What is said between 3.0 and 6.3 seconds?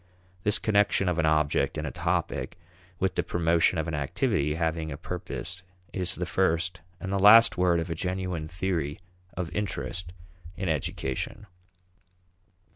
the promotion of an activity having a purpose is the